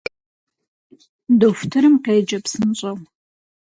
Дохутырым 1.39 1.95
къеджэ 2.03 2.37
псынщӏэу! 2.43 2.97